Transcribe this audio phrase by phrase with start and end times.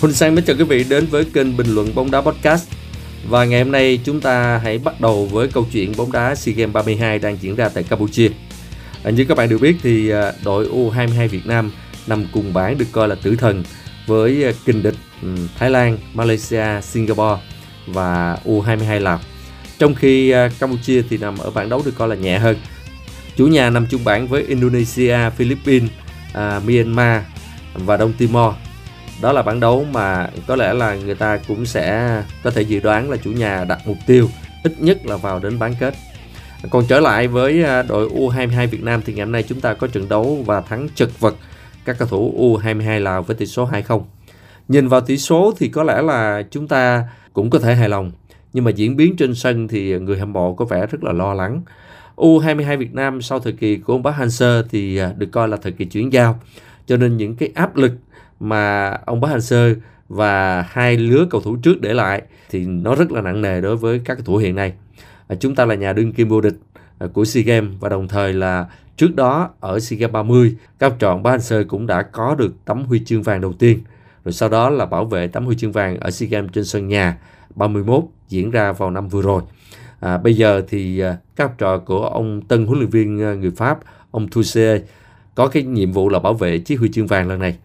[0.00, 2.68] Huỳnh Sang mến chào quý vị đến với kênh bình luận bóng đá podcast.
[3.28, 6.54] Và ngày hôm nay chúng ta hãy bắt đầu với câu chuyện bóng đá SEA
[6.54, 8.30] Games 32 đang diễn ra tại Campuchia.
[9.04, 11.70] À, như các bạn đều biết thì à, đội U22 Việt Nam
[12.06, 13.64] nằm cùng bảng được coi là tử thần
[14.06, 15.28] với à, kình địch ừ,
[15.58, 17.42] Thái Lan, Malaysia, Singapore
[17.86, 19.20] và U22 Lào.
[19.78, 22.56] Trong khi à, Campuchia thì nằm ở bảng đấu được coi là nhẹ hơn.
[23.36, 25.90] Chủ nhà nằm chung bảng với Indonesia, Philippines,
[26.64, 27.22] Myanmar
[27.74, 28.54] và Đông Timor
[29.20, 32.80] đó là bản đấu mà có lẽ là người ta cũng sẽ có thể dự
[32.80, 34.28] đoán là chủ nhà đặt mục tiêu
[34.64, 35.94] ít nhất là vào đến bán kết.
[36.70, 39.74] Còn trở lại với à, đội U22 Việt Nam thì ngày hôm nay chúng ta
[39.74, 41.34] có trận đấu và thắng chật vật
[41.84, 44.02] các cầu thủ U22 Lào với tỷ số 2-0.
[44.68, 48.12] Nhìn vào tỷ số thì có lẽ là chúng ta cũng có thể hài lòng.
[48.52, 51.34] Nhưng mà diễn biến trên sân thì người hâm mộ có vẻ rất là lo
[51.34, 51.62] lắng.
[52.16, 55.56] U22 Việt Nam sau thời kỳ của ông Park Hang-seo thì à, được coi là
[55.56, 56.40] thời kỳ chuyển giao.
[56.86, 57.92] Cho nên những cái áp lực
[58.40, 59.74] mà ông Park Hang-seo
[60.08, 63.76] và hai lứa cầu thủ trước để lại thì nó rất là nặng nề đối
[63.76, 64.72] với các cầu thủ hiện nay.
[65.28, 66.56] À, chúng ta là nhà đương kim vô địch
[66.98, 70.92] à, của SEA Games và đồng thời là trước đó ở SEA Games 30, các
[70.98, 73.80] trọn Park Hang-seo cũng đã có được tấm huy chương vàng đầu tiên.
[74.24, 76.88] Rồi sau đó là bảo vệ tấm huy chương vàng ở SEA Games trên sân
[76.88, 77.18] nhà
[77.54, 79.42] 31 diễn ra vào năm vừa rồi.
[80.00, 83.78] À, bây giờ thì à, các trò của ông tân huấn luyện viên người Pháp,
[84.10, 84.82] ông Toussaint
[85.34, 87.56] có cái nhiệm vụ là bảo vệ chiếc huy chương vàng lần này.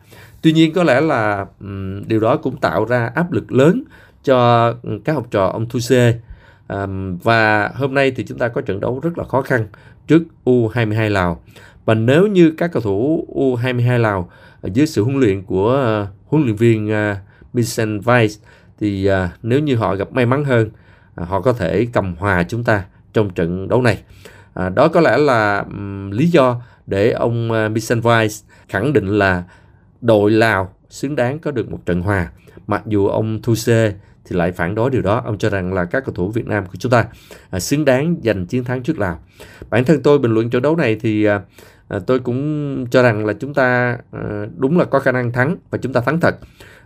[0.42, 3.84] Tuy nhiên có lẽ là um, điều đó cũng tạo ra áp lực lớn
[4.24, 4.74] cho
[5.06, 6.20] các học trò ông Thuse.
[6.68, 9.68] Um, và hôm nay thì chúng ta có trận đấu rất là khó khăn
[10.08, 11.42] trước U22 Lào.
[11.86, 14.30] Và nếu như các cầu thủ U22 Lào
[14.64, 17.18] dưới sự huấn luyện của uh, huấn luyện viên uh,
[17.54, 18.40] Vincent Weiss
[18.80, 20.70] thì uh, nếu như họ gặp may mắn hơn,
[21.22, 24.04] uh, họ có thể cầm hòa chúng ta trong trận đấu này.
[24.54, 29.08] À, đó có lẽ là um, lý do để ông uh, Vincent Weiss khẳng định
[29.08, 29.44] là
[30.02, 32.32] đội Lào xứng đáng có được một trận hòa.
[32.68, 33.94] Mặc dù ông Thu Xê
[34.26, 35.22] thì lại phản đối điều đó.
[35.26, 37.06] Ông cho rằng là các cầu thủ Việt Nam của chúng ta
[37.50, 39.20] à, xứng đáng giành chiến thắng trước Lào.
[39.70, 41.42] Bản thân tôi bình luận trận đấu này thì à,
[41.88, 45.58] à, tôi cũng cho rằng là chúng ta à, đúng là có khả năng thắng
[45.70, 46.36] và chúng ta thắng thật.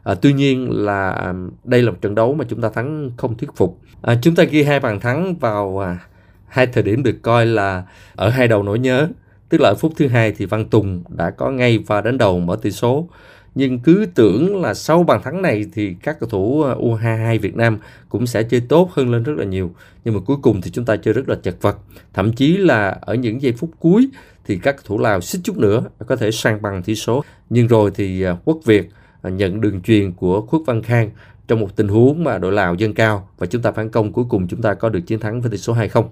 [0.04, 3.38] À, tuy nhiên là à, đây là một trận đấu mà chúng ta thắng không
[3.38, 3.80] thuyết phục.
[4.02, 5.98] À, chúng ta ghi hai bàn thắng vào à,
[6.48, 7.84] hai thời điểm được coi là
[8.16, 9.08] ở hai đầu nỗi nhớ
[9.50, 12.40] Tức là ở phút thứ hai thì Văn Tùng đã có ngay và đánh đầu
[12.40, 13.08] mở tỷ số.
[13.56, 17.56] Nhưng cứ tưởng là sau bàn thắng này thì các cầu thủ ờ, U22 Việt
[17.56, 17.78] Nam
[18.10, 19.72] cũng sẽ chơi tốt hơn lên rất là nhiều.
[20.06, 21.78] Nhưng mà cuối cùng thì chúng ta chơi rất là chật vật.
[22.14, 24.08] Thậm chí là ở những giây phút cuối
[24.46, 27.24] thì các cầu thủ Lào xích chút nữa có thể sang bằng tỷ số.
[27.50, 28.90] Nhưng rồi thì ờ, Quốc Việt
[29.22, 31.10] ờ, nhận đường truyền của Khuất Văn Khang
[31.48, 34.26] trong một tình huống mà đội Lào dâng cao và chúng ta phản công cuối
[34.30, 36.04] cùng chúng ta có được chiến thắng với tỷ số 2-0.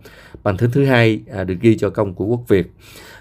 [0.44, 2.71] Bàn thắng thứ hai à, được ghi cho công của Quốc Việt.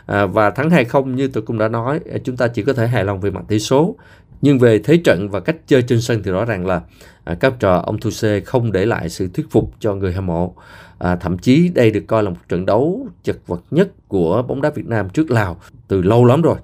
[0.06, 2.86] À, và thắng 2-0 như tôi cũng đã nói, à, chúng ta chỉ có thể
[2.86, 3.96] hài lòng về mặt tỷ số.
[4.42, 6.80] Nhưng về thế trận và cách chơi trên sân thì rõ ràng là
[7.24, 10.26] à, các trò ông Thu Xê không để lại sự thuyết phục cho người hâm
[10.26, 10.54] mộ.
[10.98, 14.62] À, thậm chí đây được coi là một trận đấu chật vật nhất của bóng
[14.62, 15.56] đá Việt Nam trước Lào
[15.88, 16.56] từ lâu lắm rồi.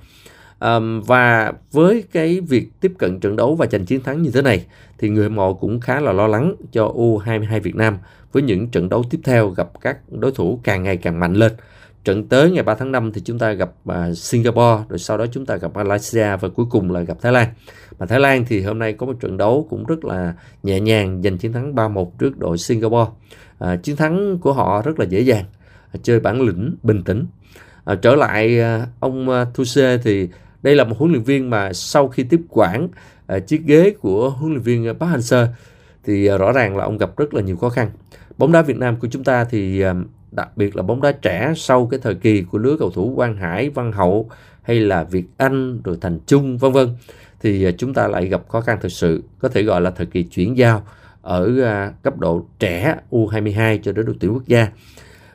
[0.58, 4.42] À, và với cái việc tiếp cận trận đấu và giành chiến thắng như thế
[4.42, 4.66] này
[4.98, 7.98] thì người hâm mộ cũng khá là lo lắng cho U22 Việt Nam
[8.32, 11.52] với những trận đấu tiếp theo gặp các đối thủ càng ngày càng mạnh lên.
[12.08, 15.26] Trận tới ngày 3 tháng 5 thì chúng ta gặp uh, Singapore, rồi sau đó
[15.32, 17.48] chúng ta gặp Malaysia và cuối cùng là gặp Thái Lan.
[17.98, 21.22] Mà Thái Lan thì hôm nay có một trận đấu cũng rất là nhẹ nhàng
[21.24, 23.10] giành chiến thắng 3-1 trước đội Singapore.
[23.58, 25.44] À, chiến thắng của họ rất là dễ dàng,
[25.92, 27.26] à, chơi bản lĩnh, bình tĩnh.
[27.84, 30.28] À, trở lại à, ông à, Thuse thì
[30.62, 32.88] đây là một huấn luyện viên mà sau khi tiếp quản
[33.26, 35.46] à, chiếc ghế của huấn luyện viên à, Park Hang-seo
[36.04, 37.90] thì à, rõ ràng là ông gặp rất là nhiều khó khăn.
[38.38, 39.94] Bóng đá Việt Nam của chúng ta thì à,
[40.30, 43.36] đặc biệt là bóng đá trẻ sau cái thời kỳ của lứa cầu thủ Quang
[43.36, 44.30] Hải, Văn Hậu
[44.62, 46.88] hay là Việt Anh rồi Thành Trung vân vân
[47.40, 50.06] thì à, chúng ta lại gặp khó khăn thực sự có thể gọi là thời
[50.06, 50.86] kỳ chuyển giao
[51.22, 54.68] ở à, cấp độ trẻ U22 cho đến đội tuyển quốc gia.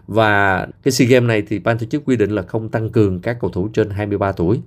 [0.07, 3.19] Và cái SEA Games này thì ban tổ chức quy định là không tăng cường
[3.19, 4.61] các cầu thủ trên 23 tuổi.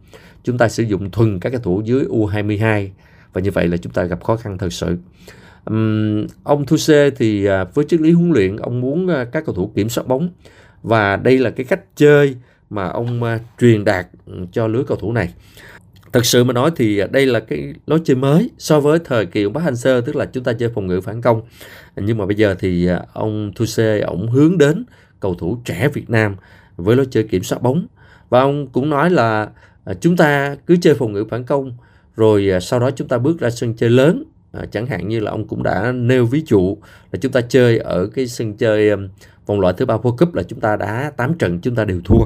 [0.44, 2.88] Chúng ta sử dụng thuần các cầu thủ dưới U22
[3.32, 4.96] và như vậy là chúng ta gặp khó khăn thật sự.
[5.70, 9.54] Um, ông Thuse thì uh, với triết lý huấn luyện ông muốn uh, các cầu
[9.54, 10.30] thủ kiểm soát bóng
[10.82, 12.36] và đây là cái cách chơi
[12.70, 14.06] mà ông uh, truyền đạt
[14.52, 15.34] cho lứa cầu thủ này.
[16.12, 19.42] Thật sự mà nói thì đây là cái lối chơi mới so với thời kỳ
[19.42, 21.42] ông Park Hang-seo tức là chúng ta chơi phòng ngự phản công.
[21.96, 24.84] Nhưng mà bây giờ thì ông Thuse ông hướng đến
[25.20, 26.36] cầu thủ trẻ Việt Nam
[26.76, 27.86] với lối chơi kiểm soát bóng
[28.28, 29.48] và ông cũng nói là
[30.00, 31.72] chúng ta cứ chơi phòng ngự phản công
[32.16, 34.24] rồi sau đó chúng ta bước ra sân chơi lớn
[34.56, 36.76] À, chẳng hạn như là ông cũng đã nêu ví dụ
[37.12, 39.08] là chúng ta chơi ở cái sân chơi um,
[39.46, 42.00] vòng loại thứ ba World Cup là chúng ta đá 8 trận chúng ta đều
[42.04, 42.24] thua.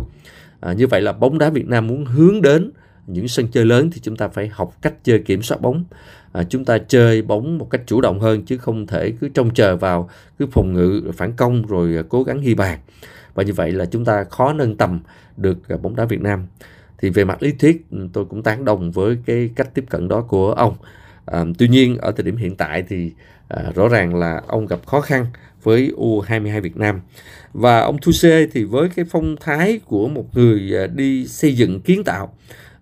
[0.60, 2.70] À, như vậy là bóng đá Việt Nam muốn hướng đến
[3.06, 5.84] những sân chơi lớn thì chúng ta phải học cách chơi kiểm soát bóng.
[6.32, 9.54] À, chúng ta chơi bóng một cách chủ động hơn chứ không thể cứ trông
[9.54, 12.78] chờ vào cứ phòng ngự phản công rồi à, cố gắng ghi bàn.
[13.34, 15.00] Và như vậy là chúng ta khó nâng tầm
[15.36, 16.46] được à, bóng đá Việt Nam.
[16.98, 20.08] Thì về mặt lý thuyết ừ, tôi cũng tán đồng với cái cách tiếp cận
[20.08, 20.76] đó của ông
[21.26, 23.12] à, tuy nhiên ở thời điểm hiện tại thì
[23.48, 25.26] à, rõ ràng là ông gặp khó khăn
[25.62, 27.00] với U22 Việt Nam.
[27.52, 31.56] Và ông Thu Xê thì với cái phong thái của một người ờ, đi xây
[31.56, 32.34] dựng kiến tạo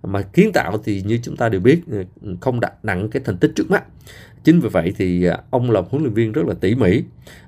[0.03, 2.05] mà kiến tạo thì như chúng ta đều biết ừ,
[2.41, 3.85] không đặt nặng cái thành tích trước mắt.
[4.45, 7.03] Chính vì vậy thì ông là huấn luyện viên rất là tỉ mỉ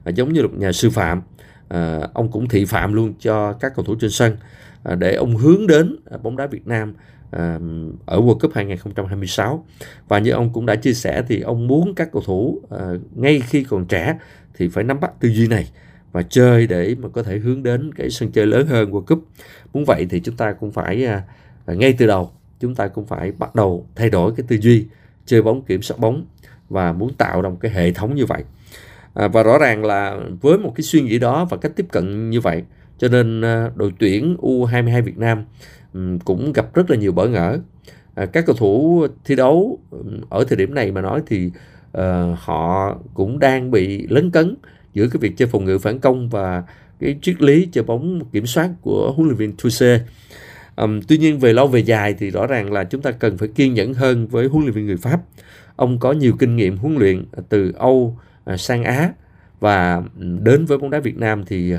[0.06, 1.22] giống như một nhà sư phạm
[1.70, 4.36] à, ông cũng thị phạm luôn cho các cầu thủ trên sân
[4.82, 6.94] à, để ông hướng đến ờ, bóng đá Việt Nam
[7.30, 7.58] à,
[8.06, 9.64] ở World Cup 2026
[10.08, 13.40] và như ông cũng đã chia sẻ thì ông muốn các cầu thủ à, ngay
[13.40, 14.18] khi còn trẻ
[14.54, 15.70] thì phải nắm bắt tư duy này
[16.12, 19.24] và chơi để mà có thể hướng đến cái sân chơi lớn hơn World Cup.
[19.72, 21.22] Muốn vậy thì chúng ta cũng phải à,
[21.66, 22.30] ngay từ đầu
[22.60, 24.86] chúng ta cũng phải bắt đầu thay đổi cái tư duy
[25.26, 26.24] chơi bóng kiểm soát bóng
[26.68, 28.44] và muốn tạo ra một cái hệ thống như vậy
[29.14, 32.30] à, và rõ ràng là với một cái suy nghĩ đó và cách tiếp cận
[32.30, 32.62] như vậy
[32.98, 35.44] cho nên à, đội tuyển U22 Việt Nam
[36.24, 37.58] cũng gặp rất là nhiều bỡ ngỡ
[38.14, 39.78] à, các cầu thủ thi đấu
[40.30, 41.50] ở thời điểm này mà nói thì
[41.98, 42.02] uh,
[42.38, 44.56] họ cũng đang bị lấn cấn
[44.94, 46.62] giữa cái việc chơi phòng ngự phản công và
[47.00, 50.00] cái triết lý chơi bóng kiểm soát của huấn luyện viên Tuse
[50.76, 53.48] Um, tuy nhiên về lâu về dài thì rõ ràng là chúng ta cần phải
[53.48, 55.20] kiên nhẫn hơn với huấn luyện viên người Pháp.
[55.76, 59.12] Ông có nhiều kinh nghiệm huấn luyện từ Âu Ờ, sang Á.
[59.60, 61.74] Và đến với bóng đá Việt Nam thì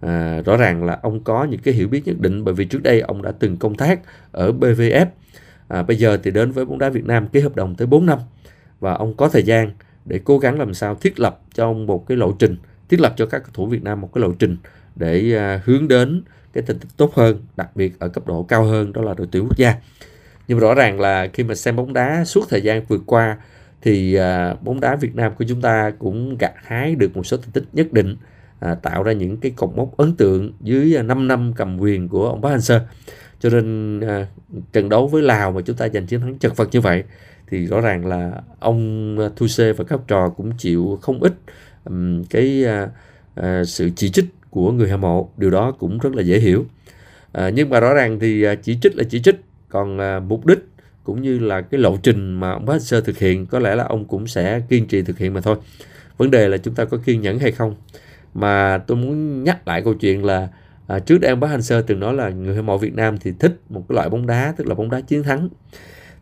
[0.00, 2.82] à, rõ ràng là ông có những cái hiểu biết nhất định bởi vì trước
[2.82, 4.00] đây ông đã từng công tác
[4.32, 5.06] ở BVF.
[5.68, 8.06] À, bây giờ thì đến với bóng đá Việt Nam ký hợp đồng tới 4
[8.06, 8.18] năm.
[8.80, 9.70] Và ông có thời gian
[10.04, 12.56] để cố gắng làm sao thiết lập cho ông một cái lộ trình,
[12.88, 14.56] thiết lập cho các cầu thủ Việt Nam một cái lộ trình
[14.96, 16.22] để à, hướng đến
[16.52, 19.28] cái thành tích tốt hơn đặc biệt ở cấp độ cao hơn đó là đội
[19.30, 19.74] tuyển quốc gia.
[20.48, 23.36] Nhưng mà rõ ràng là khi mà xem bóng đá suốt thời gian vừa qua
[23.86, 27.36] thì à, bóng đá Việt Nam của chúng ta cũng gặt hái được một số
[27.36, 28.16] thành tích nhất định
[28.60, 32.08] à, tạo ra những cái cột mốc ấn tượng dưới à, 5 năm cầm quyền
[32.08, 32.80] của ông Park Hang-seo.
[33.40, 34.26] Cho nên à,
[34.72, 37.04] trận đấu với Lào mà chúng ta giành chiến thắng chật vật như vậy
[37.48, 41.32] thì rõ ràng là ông Thu Xê và các trò cũng chịu không ít
[41.84, 42.88] um, cái uh,
[43.40, 45.30] uh, sự chỉ trích của người hâm mộ.
[45.36, 46.64] Điều đó cũng rất là dễ hiểu.
[47.32, 50.58] À, nhưng mà rõ ràng thì chỉ trích là chỉ trích còn uh, mục đích
[51.06, 54.04] cũng như là cái lộ trình mà ông Pasteur thực hiện có lẽ là ông
[54.04, 55.56] cũng sẽ kiên trì thực hiện mà thôi.
[56.16, 57.74] Vấn đề là chúng ta có kiên nhẫn hay không?
[58.34, 60.48] Mà tôi muốn nhắc lại câu chuyện là
[60.86, 63.18] à, trước đây ông Bác Hành Sơ từng nói là người hâm mộ Việt Nam
[63.18, 65.48] thì thích một cái loại bóng đá tức là bóng đá chiến thắng.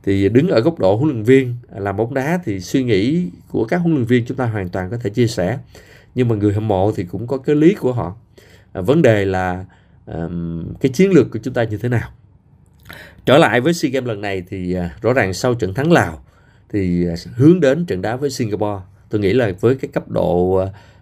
[0.02, 3.30] Thì đứng ở góc độ huấn luyện viên à, làm bóng đá thì suy nghĩ
[3.50, 5.58] của các huấn luyện viên chúng ta hoàn toàn có thể chia sẻ.
[6.14, 8.16] Nhưng mà người hâm mộ thì cũng có cái lý của họ.
[8.72, 9.64] À, vấn đề là
[10.06, 12.10] um, cái chiến lược của chúng ta như thế nào?
[13.26, 16.24] Trở lại với SEA Games lần này thì à, rõ ràng sau trận thắng Lào
[16.68, 18.82] thì à, hướng đến trận đá với Singapore.
[19.08, 20.60] Tôi nghĩ là với cái cấp độ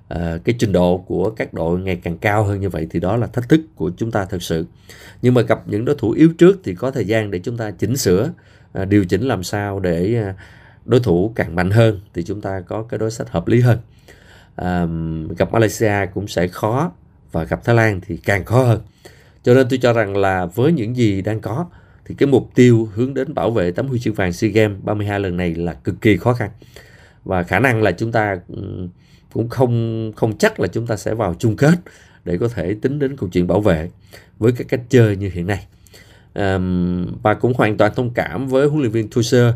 [0.09, 3.17] à, cái trình độ của các đội ngày càng cao hơn như vậy thì đó
[3.17, 4.67] là thách thức của chúng ta thật sự.
[5.23, 7.71] Nhưng mà gặp những đối thủ yếu trước thì có thời gian để chúng ta
[7.71, 8.31] chỉnh sửa
[8.89, 10.25] điều chỉnh làm sao để
[10.85, 13.79] đối thủ càng mạnh hơn thì chúng ta có cái đối sách hợp lý hơn.
[14.57, 14.87] À,
[15.39, 16.93] gặp Malaysia cũng sẽ khó
[17.33, 18.81] và gặp Thái Lan thì càng khó hơn.
[19.43, 21.67] Cho nên tôi cho rằng là với những gì đang có
[22.05, 25.21] thì cái mục tiêu hướng đến bảo vệ tấm huy chương vàng SEA Games 32
[25.21, 26.51] lần này là cực kỳ khó khăn.
[27.25, 28.89] Và khả năng là chúng ta ừ,
[29.33, 31.75] cũng không không chắc là chúng ta sẽ vào chung kết
[32.25, 33.91] để có thể tính đến câu chuyện bảo vệ
[34.39, 35.67] với các cách chơi như hiện nay.
[36.35, 39.51] Um, và cũng hoàn toàn thông cảm với huấn luyện viên Tuchel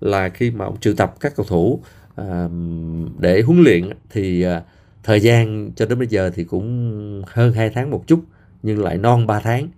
[0.00, 1.82] là khi mà ông triệu tập các cầu thủ
[2.16, 4.62] um, để huấn luyện thì uh,
[5.02, 8.24] thời gian cho đến bây giờ thì cũng hơn 2 tháng một chút
[8.62, 9.68] nhưng lại non 3 tháng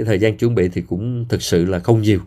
[0.00, 2.20] cái thời gian chuẩn bị thì cũng thực sự là không nhiều.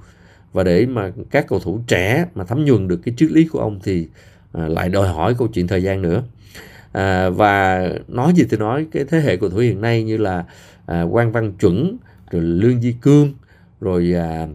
[0.52, 3.60] Và để mà các cầu thủ trẻ mà thấm nhuần được cái triết lý của
[3.60, 4.08] ông thì
[4.52, 6.24] à, lại đòi hỏi câu chuyện thời gian nữa.
[6.92, 10.46] À, và nói gì thì nói cái thế hệ cầu thủ hiện nay như là
[10.86, 11.98] à, Quang Văn Chuẩn
[12.32, 13.34] rồi Lương Di Cương
[13.82, 14.48] rồi à,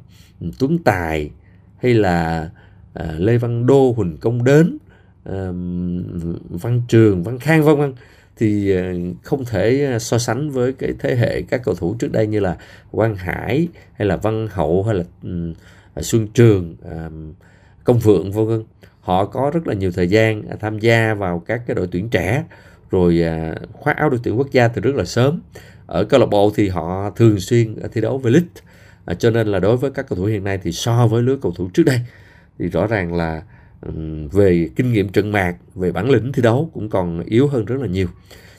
[0.59, 1.31] Tuấn Tài
[1.83, 2.51] hay là
[2.95, 4.79] à, Lê Văn Đô Huỳnh Công Đến
[5.25, 5.53] à,
[6.49, 7.93] văn trường văn khang vân vân
[8.39, 8.83] thì ờ,
[9.23, 12.41] không thể ờ, so sánh với cái thế hệ các cầu thủ trước đây như
[12.41, 12.57] là
[12.91, 15.05] Quang Hải hay là Văn Hậu hay là
[16.03, 16.77] Xuân Trường
[17.85, 18.65] Công Phượng vân vân.
[19.01, 22.09] Họ có rất là nhiều thời gian à, tham gia vào các cái đội tuyển
[22.09, 22.45] trẻ
[22.91, 25.41] rồi à, khoác áo đội tuyển quốc gia từ rất là sớm.
[25.87, 28.49] Ở câu lạc bộ thì họ thường xuyên ờ, thi đấu với League,
[29.05, 31.37] à, cho nên là đối với các cầu thủ hiện nay thì so với lứa
[31.43, 32.01] cầu thủ trước đây
[32.59, 33.43] thì rõ ràng là
[34.33, 37.81] về kinh nghiệm trận mạc về bản lĩnh thi đấu cũng còn yếu hơn rất
[37.81, 38.09] là nhiều.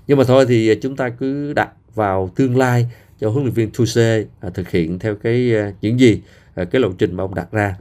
[0.07, 2.87] Nhưng mà thôi thì à, chúng ta cứ đặt vào tương lai
[3.19, 6.21] cho huấn luyện viên Tuse à, thực hiện theo cái à, những gì
[6.55, 7.75] à, cái lộ trình mà ông đặt ra.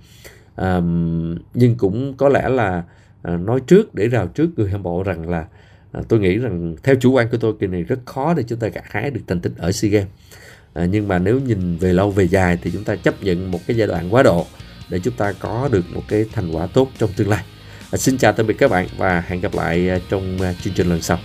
[0.54, 0.80] À,
[1.54, 2.82] nhưng cũng có lẽ là
[3.22, 5.46] à, nói trước để rào trước người hâm mộ rằng là
[5.92, 8.58] à, tôi nghĩ rằng theo chủ quan của tôi kỳ này rất khó để chúng
[8.58, 10.08] ta gặt hái được thành tích ở SEA Games.
[10.72, 13.58] À, nhưng mà nếu nhìn về lâu về dài thì chúng ta chấp nhận một
[13.66, 14.46] cái giai đoạn quá độ
[14.88, 17.44] để chúng ta có được một cái thành quả tốt trong tương lai.
[17.90, 20.74] À, xin chào tạm biệt các bạn và hẹn gặp lại à, trong à, chương
[20.74, 21.18] trình lần sau.